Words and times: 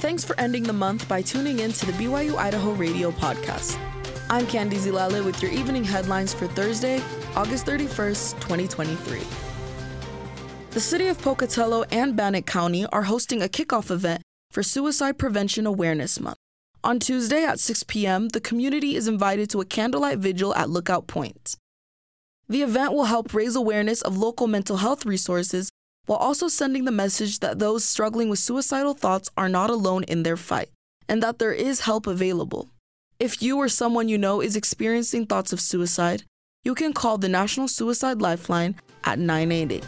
thanks 0.00 0.24
for 0.24 0.38
ending 0.40 0.62
the 0.62 0.72
month 0.72 1.06
by 1.08 1.20
tuning 1.20 1.58
in 1.58 1.70
to 1.70 1.84
the 1.84 1.92
BYU 1.92 2.34
Idaho 2.34 2.72
Radio 2.72 3.10
podcast. 3.10 3.78
I'm 4.30 4.46
Candy 4.46 4.78
Zilale 4.78 5.22
with 5.22 5.42
your 5.42 5.50
evening 5.50 5.84
headlines 5.84 6.32
for 6.32 6.46
Thursday, 6.46 7.02
August 7.36 7.66
31st, 7.66 8.40
2023. 8.40 9.20
The 10.70 10.80
city 10.80 11.08
of 11.08 11.20
Pocatello 11.20 11.84
and 11.90 12.16
Bannock 12.16 12.46
County 12.46 12.86
are 12.86 13.02
hosting 13.02 13.42
a 13.42 13.46
kickoff 13.46 13.90
event 13.90 14.22
for 14.50 14.62
Suicide 14.62 15.18
Prevention 15.18 15.66
Awareness 15.66 16.18
Month. 16.18 16.38
On 16.82 16.98
Tuesday 16.98 17.44
at 17.44 17.60
6 17.60 17.82
p.m., 17.82 18.30
the 18.30 18.40
community 18.40 18.96
is 18.96 19.06
invited 19.06 19.50
to 19.50 19.60
a 19.60 19.66
candlelight 19.66 20.18
vigil 20.18 20.54
at 20.54 20.70
Lookout 20.70 21.08
Point. 21.08 21.56
The 22.48 22.62
event 22.62 22.94
will 22.94 23.04
help 23.04 23.34
raise 23.34 23.54
awareness 23.54 24.00
of 24.00 24.16
local 24.16 24.46
mental 24.46 24.78
health 24.78 25.04
resources 25.04 25.70
while 26.10 26.18
also 26.18 26.48
sending 26.48 26.86
the 26.86 26.90
message 26.90 27.38
that 27.38 27.60
those 27.60 27.84
struggling 27.84 28.28
with 28.28 28.40
suicidal 28.40 28.94
thoughts 28.94 29.30
are 29.36 29.48
not 29.48 29.70
alone 29.70 30.02
in 30.08 30.24
their 30.24 30.36
fight 30.36 30.68
and 31.08 31.22
that 31.22 31.38
there 31.38 31.52
is 31.52 31.82
help 31.82 32.04
available. 32.04 32.68
If 33.20 33.40
you 33.40 33.58
or 33.58 33.68
someone 33.68 34.08
you 34.08 34.18
know 34.18 34.40
is 34.40 34.56
experiencing 34.56 35.26
thoughts 35.26 35.52
of 35.52 35.60
suicide, 35.60 36.24
you 36.64 36.74
can 36.74 36.92
call 36.92 37.16
the 37.16 37.28
National 37.28 37.68
Suicide 37.68 38.20
Lifeline 38.20 38.74
at 39.04 39.20
988. 39.20 39.84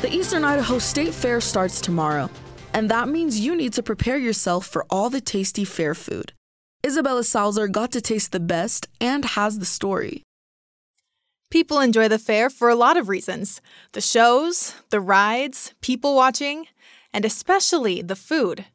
The 0.00 0.12
Eastern 0.12 0.42
Idaho 0.42 0.80
State 0.80 1.14
Fair 1.14 1.40
starts 1.40 1.80
tomorrow, 1.80 2.28
and 2.74 2.90
that 2.90 3.08
means 3.08 3.38
you 3.38 3.54
need 3.54 3.72
to 3.74 3.84
prepare 3.84 4.18
yourself 4.18 4.66
for 4.66 4.84
all 4.90 5.10
the 5.10 5.20
tasty 5.20 5.64
fair 5.64 5.94
food. 5.94 6.32
Isabella 6.84 7.22
Salazar 7.22 7.68
got 7.68 7.92
to 7.92 8.00
taste 8.00 8.32
the 8.32 8.40
best 8.40 8.88
and 9.00 9.24
has 9.24 9.60
the 9.60 9.64
story. 9.64 10.24
People 11.50 11.80
enjoy 11.80 12.06
the 12.06 12.18
fair 12.18 12.48
for 12.48 12.68
a 12.68 12.76
lot 12.76 12.96
of 12.96 13.08
reasons 13.08 13.60
the 13.90 14.00
shows, 14.00 14.76
the 14.90 15.00
rides, 15.00 15.74
people 15.80 16.14
watching, 16.14 16.66
and 17.12 17.24
especially 17.24 18.02
the 18.02 18.14
food. 18.14 18.66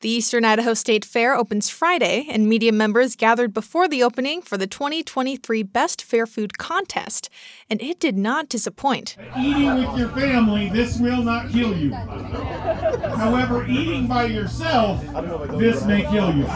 The 0.00 0.08
Eastern 0.08 0.44
Idaho 0.44 0.72
State 0.72 1.04
Fair 1.04 1.34
opens 1.34 1.68
Friday, 1.68 2.26
and 2.30 2.48
media 2.48 2.72
members 2.72 3.16
gathered 3.16 3.52
before 3.52 3.86
the 3.88 4.02
opening 4.02 4.40
for 4.42 4.56
the 4.56 4.68
2023 4.68 5.64
Best 5.64 6.02
Fair 6.02 6.24
Food 6.24 6.56
Contest, 6.56 7.28
and 7.68 7.82
it 7.82 7.98
did 7.98 8.16
not 8.16 8.48
disappoint. 8.48 9.16
Eating 9.36 9.74
with 9.74 9.98
your 9.98 10.08
family, 10.10 10.70
this 10.70 10.98
will 10.98 11.22
not 11.22 11.50
kill 11.50 11.76
you. 11.76 11.92
However, 11.92 13.66
eating 13.66 14.06
by 14.06 14.26
yourself, 14.26 15.02
this 15.58 15.84
may 15.84 16.02
kill 16.02 16.34
you. 16.34 16.46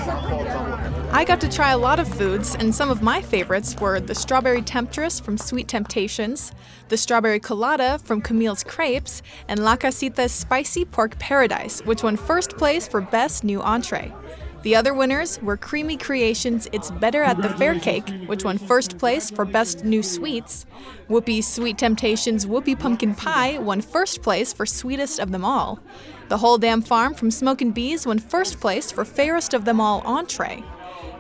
I 1.15 1.25
got 1.25 1.41
to 1.43 1.49
try 1.49 1.71
a 1.71 1.79
lot 1.79 2.01
of 2.01 2.09
foods, 2.09 2.57
and 2.57 2.75
some 2.75 2.91
of 2.91 3.01
my 3.01 3.23
favorites 3.23 3.77
were 3.81 4.01
the 4.01 4.17
strawberry 4.17 4.63
temptress 4.63 5.21
from 5.21 5.39
Sweet 5.39 5.69
Temptations, 5.69 6.51
the 6.89 6.97
strawberry 6.97 7.39
colada 7.39 8.01
from 8.03 8.21
Camille's 8.21 8.65
Crepes, 8.65 9.23
and 9.47 9.63
La 9.63 9.77
Casita's 9.77 10.33
spicy 10.33 10.85
pork 10.85 11.17
paradise, 11.21 11.81
which 11.83 12.03
won 12.03 12.17
first 12.17 12.59
place 12.59 12.89
for 12.89 13.01
best 13.01 13.45
new 13.45 13.63
entree. 13.63 14.13
The 14.65 14.77
other 14.77 14.95
winners 14.95 15.39
were 15.43 15.59
Creamy 15.59 15.99
Creations 15.99 16.67
It's 16.73 16.91
Better 16.91 17.23
at 17.23 17.37
the 17.37 17.51
Fair 17.51 17.79
Cake, 17.79 18.09
which 18.25 18.45
won 18.45 18.57
first 18.57 18.97
place 18.97 19.29
for 19.29 19.45
Best 19.45 19.85
New 19.85 20.03
Sweets. 20.03 20.65
Whoopi's 21.07 21.47
Sweet 21.47 21.77
Temptations 21.77 22.47
Whoopie 22.47 22.79
Pumpkin 22.79 23.15
Pie 23.15 23.59
won 23.59 23.83
first 23.83 24.23
place 24.23 24.55
for 24.55 24.65
Sweetest 24.65 25.19
of 25.19 25.33
Them 25.33 25.45
All. 25.45 25.81
The 26.31 26.39
Whole 26.39 26.57
Damn 26.57 26.81
Farm 26.81 27.13
from 27.13 27.31
Smokin' 27.31 27.73
Bees 27.73 28.07
won 28.07 28.19
first 28.19 28.59
place 28.59 28.91
for 28.91 29.05
Fairest 29.05 29.53
of 29.53 29.67
Them 29.67 29.83
All 29.83 30.01
entree. 30.01 30.65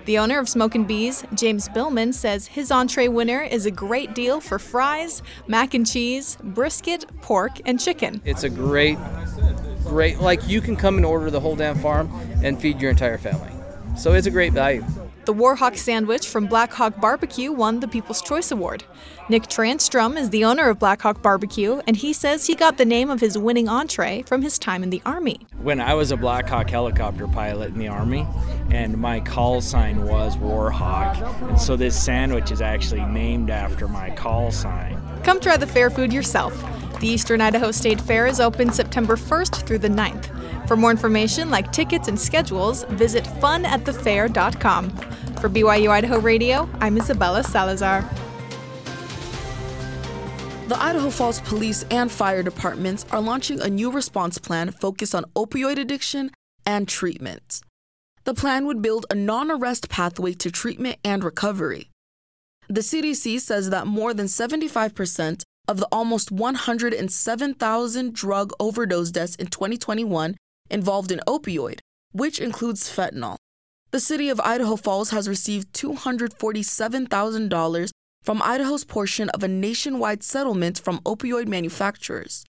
The 0.06 0.16
owner 0.16 0.38
of 0.38 0.48
Smokin' 0.48 0.84
Bees, 0.84 1.22
James 1.34 1.68
Billman, 1.68 2.14
says 2.14 2.46
his 2.46 2.70
entree 2.70 3.08
winner 3.08 3.42
is 3.42 3.66
a 3.66 3.70
great 3.70 4.14
deal 4.14 4.40
for 4.40 4.58
fries, 4.58 5.22
mac 5.48 5.74
and 5.74 5.86
cheese, 5.86 6.38
brisket, 6.42 7.04
pork, 7.20 7.60
and 7.66 7.78
chicken. 7.78 8.22
It's 8.24 8.44
a 8.44 8.50
great, 8.50 8.96
great, 9.94 10.18
like 10.18 10.48
you 10.48 10.60
can 10.60 10.74
come 10.74 10.96
and 10.96 11.06
order 11.06 11.30
the 11.30 11.38
whole 11.38 11.54
damn 11.54 11.78
farm 11.78 12.10
and 12.42 12.60
feed 12.60 12.80
your 12.80 12.90
entire 12.90 13.16
family. 13.16 13.52
So 13.96 14.12
it's 14.12 14.26
a 14.26 14.30
great 14.30 14.52
value. 14.52 14.84
The 15.24 15.32
Warhawk 15.32 15.76
sandwich 15.76 16.26
from 16.26 16.48
Black 16.48 16.72
Hawk 16.72 17.00
Barbecue 17.00 17.52
won 17.52 17.78
the 17.78 17.86
People's 17.86 18.20
Choice 18.20 18.50
Award. 18.50 18.82
Nick 19.28 19.44
Transtrom 19.44 20.18
is 20.18 20.30
the 20.30 20.44
owner 20.44 20.68
of 20.68 20.80
Black 20.80 21.00
Hawk 21.02 21.22
Barbecue, 21.22 21.80
and 21.86 21.96
he 21.96 22.12
says 22.12 22.46
he 22.46 22.56
got 22.56 22.76
the 22.76 22.84
name 22.84 23.08
of 23.08 23.20
his 23.20 23.38
winning 23.38 23.68
entree 23.68 24.22
from 24.22 24.42
his 24.42 24.58
time 24.58 24.82
in 24.82 24.90
the 24.90 25.00
Army. 25.06 25.46
When 25.62 25.80
I 25.80 25.94
was 25.94 26.10
a 26.10 26.16
Black 26.16 26.48
Hawk 26.48 26.68
helicopter 26.68 27.28
pilot 27.28 27.68
in 27.68 27.78
the 27.78 27.88
Army, 27.88 28.26
and 28.70 28.98
my 28.98 29.20
call 29.20 29.60
sign 29.60 30.04
was 30.04 30.36
Warhawk, 30.36 31.48
and 31.48 31.60
so 31.60 31.76
this 31.76 31.98
sandwich 31.98 32.50
is 32.50 32.60
actually 32.60 33.04
named 33.06 33.48
after 33.48 33.86
my 33.86 34.10
call 34.10 34.50
sign. 34.50 35.00
Come 35.22 35.38
try 35.38 35.56
the 35.56 35.68
fair 35.68 35.88
food 35.88 36.12
yourself. 36.12 36.52
The 37.04 37.10
Eastern 37.10 37.42
Idaho 37.42 37.70
State 37.70 38.00
Fair 38.00 38.26
is 38.26 38.40
open 38.40 38.72
September 38.72 39.14
1st 39.14 39.66
through 39.66 39.80
the 39.80 39.90
9th. 39.90 40.66
For 40.66 40.74
more 40.74 40.90
information, 40.90 41.50
like 41.50 41.70
tickets 41.70 42.08
and 42.08 42.18
schedules, 42.18 42.84
visit 42.84 43.24
funatthefair.com. 43.24 44.88
For 45.38 45.50
BYU 45.50 45.90
Idaho 45.90 46.18
Radio, 46.18 46.66
I'm 46.80 46.96
Isabella 46.96 47.44
Salazar. 47.44 48.08
The 50.68 50.78
Idaho 50.80 51.10
Falls 51.10 51.40
Police 51.40 51.84
and 51.90 52.10
Fire 52.10 52.42
Departments 52.42 53.04
are 53.10 53.20
launching 53.20 53.60
a 53.60 53.68
new 53.68 53.90
response 53.90 54.38
plan 54.38 54.70
focused 54.70 55.14
on 55.14 55.26
opioid 55.36 55.78
addiction 55.78 56.30
and 56.64 56.88
treatment. 56.88 57.60
The 58.24 58.32
plan 58.32 58.64
would 58.64 58.80
build 58.80 59.04
a 59.10 59.14
non 59.14 59.50
arrest 59.50 59.90
pathway 59.90 60.32
to 60.32 60.50
treatment 60.50 60.96
and 61.04 61.22
recovery. 61.22 61.90
The 62.68 62.80
CDC 62.80 63.40
says 63.40 63.68
that 63.68 63.86
more 63.86 64.14
than 64.14 64.24
75% 64.24 65.42
of 65.66 65.78
the 65.78 65.88
almost 65.90 66.30
107,000 66.30 68.14
drug 68.14 68.52
overdose 68.60 69.10
deaths 69.10 69.34
in 69.36 69.46
2021 69.46 70.36
involved 70.70 71.10
in 71.10 71.20
opioid, 71.26 71.78
which 72.12 72.38
includes 72.38 72.88
fentanyl. 72.88 73.36
The 73.90 74.00
city 74.00 74.28
of 74.28 74.40
Idaho 74.40 74.76
Falls 74.76 75.10
has 75.10 75.28
received 75.28 75.72
$247,000 75.72 77.90
from 78.22 78.42
Idaho's 78.42 78.84
portion 78.84 79.28
of 79.30 79.42
a 79.42 79.48
nationwide 79.48 80.22
settlement 80.22 80.80
from 80.80 80.98
opioid 81.00 81.46
manufacturers. 81.46 82.44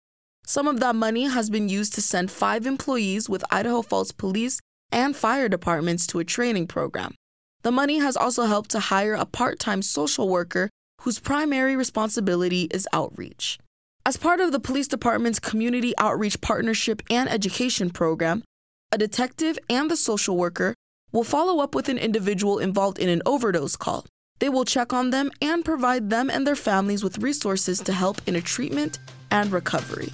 Some 0.45 0.67
of 0.67 0.79
that 0.79 0.95
money 0.95 1.25
has 1.25 1.49
been 1.49 1.69
used 1.69 1.93
to 1.93 2.01
send 2.01 2.31
five 2.31 2.65
employees 2.65 3.29
with 3.29 3.45
Idaho 3.49 3.81
Falls 3.81 4.11
Police 4.11 4.59
and 4.91 5.15
fire 5.15 5.49
departments 5.49 6.05
to 6.07 6.19
a 6.19 6.23
training 6.23 6.67
program. 6.67 7.15
The 7.63 7.71
money 7.71 7.99
has 7.99 8.15
also 8.15 8.43
helped 8.43 8.69
to 8.71 8.79
hire 8.79 9.13
a 9.13 9.25
part 9.25 9.57
time 9.57 9.81
social 9.81 10.29
worker 10.29 10.69
whose 11.03 11.19
primary 11.19 11.75
responsibility 11.75 12.63
is 12.71 12.87
outreach. 12.93 13.59
As 14.05 14.15
part 14.15 14.39
of 14.39 14.53
the 14.53 14.59
police 14.59 14.87
department's 14.87 15.39
community 15.39 15.93
outreach 15.97 16.39
partnership 16.39 17.01
and 17.09 17.29
education 17.29 17.89
program, 17.89 18.41
a 18.89 18.97
detective 18.97 19.59
and 19.69 19.91
the 19.91 19.97
social 19.97 20.37
worker 20.37 20.73
will 21.11 21.25
follow 21.25 21.61
up 21.61 21.75
with 21.75 21.89
an 21.89 21.97
individual 21.97 22.57
involved 22.57 22.99
in 22.99 23.09
an 23.09 23.21
overdose 23.25 23.75
call. 23.75 24.05
They 24.39 24.47
will 24.47 24.63
check 24.63 24.93
on 24.93 25.09
them 25.09 25.29
and 25.41 25.65
provide 25.65 26.09
them 26.09 26.29
and 26.29 26.47
their 26.47 26.55
families 26.55 27.03
with 27.03 27.17
resources 27.17 27.81
to 27.81 27.91
help 27.91 28.21
in 28.25 28.37
a 28.37 28.41
treatment 28.41 28.99
and 29.29 29.51
recovery. 29.51 30.09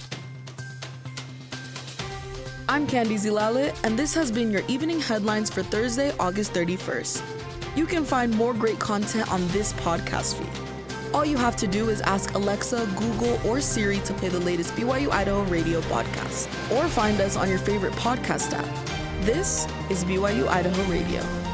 I'm 2.68 2.86
Candy 2.88 3.14
Zilale, 3.14 3.76
and 3.84 3.96
this 3.96 4.12
has 4.14 4.32
been 4.32 4.50
your 4.50 4.62
evening 4.66 5.00
headlines 5.00 5.50
for 5.50 5.62
Thursday, 5.62 6.12
August 6.18 6.52
31st. 6.52 7.22
You 7.76 7.86
can 7.86 8.04
find 8.04 8.34
more 8.34 8.54
great 8.54 8.80
content 8.80 9.30
on 9.30 9.46
this 9.48 9.72
podcast 9.74 10.34
feed. 10.34 10.69
All 11.12 11.24
you 11.24 11.36
have 11.36 11.56
to 11.56 11.66
do 11.66 11.88
is 11.90 12.00
ask 12.02 12.34
Alexa, 12.34 12.86
Google, 12.96 13.40
or 13.44 13.60
Siri 13.60 13.98
to 14.00 14.14
play 14.14 14.28
the 14.28 14.38
latest 14.38 14.70
BYU 14.74 15.10
Idaho 15.10 15.42
radio 15.44 15.80
podcast, 15.82 16.46
or 16.70 16.86
find 16.88 17.20
us 17.20 17.36
on 17.36 17.48
your 17.48 17.58
favorite 17.58 17.92
podcast 17.94 18.52
app. 18.52 18.86
This 19.24 19.66
is 19.90 20.04
BYU 20.04 20.46
Idaho 20.46 20.82
Radio. 20.84 21.49